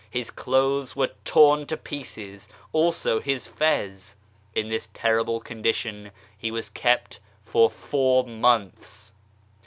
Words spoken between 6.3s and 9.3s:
he was kept for four months.